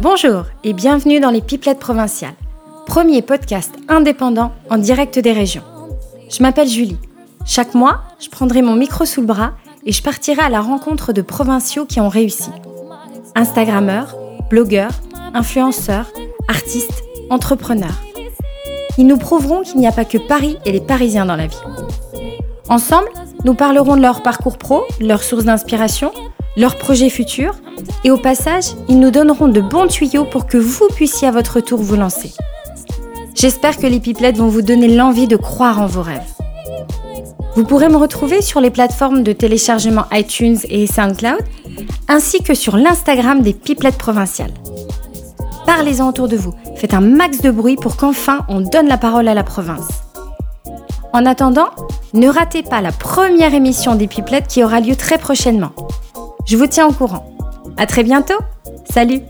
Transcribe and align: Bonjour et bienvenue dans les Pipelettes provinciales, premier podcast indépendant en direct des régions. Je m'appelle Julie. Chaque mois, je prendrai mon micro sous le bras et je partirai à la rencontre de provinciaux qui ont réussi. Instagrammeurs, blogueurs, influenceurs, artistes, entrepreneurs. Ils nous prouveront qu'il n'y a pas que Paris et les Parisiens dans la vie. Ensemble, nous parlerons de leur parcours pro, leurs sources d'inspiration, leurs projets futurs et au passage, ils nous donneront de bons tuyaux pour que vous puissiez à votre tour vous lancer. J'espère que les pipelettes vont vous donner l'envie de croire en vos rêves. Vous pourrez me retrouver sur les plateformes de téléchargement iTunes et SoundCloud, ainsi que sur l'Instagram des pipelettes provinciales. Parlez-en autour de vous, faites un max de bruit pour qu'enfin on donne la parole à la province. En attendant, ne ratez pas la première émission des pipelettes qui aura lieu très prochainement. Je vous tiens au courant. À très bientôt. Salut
Bonjour 0.00 0.44
et 0.62 0.74
bienvenue 0.74 1.18
dans 1.18 1.30
les 1.30 1.40
Pipelettes 1.40 1.80
provinciales, 1.80 2.36
premier 2.86 3.20
podcast 3.20 3.74
indépendant 3.88 4.52
en 4.70 4.78
direct 4.78 5.18
des 5.18 5.32
régions. 5.32 5.64
Je 6.30 6.40
m'appelle 6.40 6.68
Julie. 6.68 6.98
Chaque 7.44 7.74
mois, 7.74 8.02
je 8.20 8.28
prendrai 8.28 8.62
mon 8.62 8.76
micro 8.76 9.04
sous 9.04 9.22
le 9.22 9.26
bras 9.26 9.54
et 9.84 9.90
je 9.90 10.00
partirai 10.00 10.42
à 10.42 10.50
la 10.50 10.60
rencontre 10.60 11.12
de 11.12 11.20
provinciaux 11.20 11.84
qui 11.84 11.98
ont 11.98 12.08
réussi. 12.08 12.50
Instagrammeurs, 13.34 14.14
blogueurs, 14.48 14.92
influenceurs, 15.34 16.06
artistes, 16.46 17.02
entrepreneurs. 17.28 18.00
Ils 18.98 19.06
nous 19.06 19.18
prouveront 19.18 19.62
qu'il 19.62 19.80
n'y 19.80 19.88
a 19.88 19.92
pas 19.92 20.04
que 20.04 20.18
Paris 20.18 20.58
et 20.64 20.70
les 20.70 20.80
Parisiens 20.80 21.26
dans 21.26 21.34
la 21.34 21.48
vie. 21.48 21.56
Ensemble, 22.68 23.08
nous 23.44 23.54
parlerons 23.54 23.96
de 23.96 24.02
leur 24.02 24.22
parcours 24.22 24.58
pro, 24.58 24.84
leurs 25.00 25.22
sources 25.22 25.44
d'inspiration, 25.44 26.12
leurs 26.56 26.76
projets 26.76 27.10
futurs 27.10 27.54
et 28.04 28.10
au 28.10 28.18
passage, 28.18 28.64
ils 28.88 28.98
nous 28.98 29.10
donneront 29.10 29.48
de 29.48 29.60
bons 29.60 29.86
tuyaux 29.86 30.24
pour 30.24 30.46
que 30.46 30.58
vous 30.58 30.88
puissiez 30.88 31.28
à 31.28 31.30
votre 31.30 31.60
tour 31.60 31.80
vous 31.80 31.96
lancer. 31.96 32.32
J'espère 33.34 33.76
que 33.76 33.86
les 33.86 34.00
pipelettes 34.00 34.36
vont 34.36 34.48
vous 34.48 34.62
donner 34.62 34.88
l'envie 34.88 35.28
de 35.28 35.36
croire 35.36 35.80
en 35.80 35.86
vos 35.86 36.02
rêves. 36.02 36.20
Vous 37.54 37.64
pourrez 37.64 37.88
me 37.88 37.96
retrouver 37.96 38.42
sur 38.42 38.60
les 38.60 38.70
plateformes 38.70 39.22
de 39.22 39.32
téléchargement 39.32 40.04
iTunes 40.12 40.58
et 40.68 40.86
SoundCloud, 40.86 41.40
ainsi 42.08 42.42
que 42.42 42.54
sur 42.54 42.76
l'Instagram 42.76 43.42
des 43.42 43.52
pipelettes 43.52 43.98
provinciales. 43.98 44.52
Parlez-en 45.66 46.08
autour 46.08 46.28
de 46.28 46.36
vous, 46.36 46.54
faites 46.76 46.94
un 46.94 47.00
max 47.00 47.40
de 47.40 47.50
bruit 47.50 47.76
pour 47.76 47.96
qu'enfin 47.96 48.44
on 48.48 48.60
donne 48.60 48.88
la 48.88 48.98
parole 48.98 49.28
à 49.28 49.34
la 49.34 49.44
province. 49.44 49.88
En 51.12 51.26
attendant, 51.26 51.68
ne 52.14 52.28
ratez 52.28 52.62
pas 52.62 52.80
la 52.80 52.92
première 52.92 53.54
émission 53.54 53.94
des 53.94 54.06
pipelettes 54.06 54.46
qui 54.46 54.64
aura 54.64 54.80
lieu 54.80 54.96
très 54.96 55.18
prochainement. 55.18 55.72
Je 56.46 56.56
vous 56.56 56.66
tiens 56.66 56.86
au 56.86 56.92
courant. 56.92 57.36
À 57.76 57.86
très 57.86 58.02
bientôt. 58.02 58.38
Salut 58.90 59.20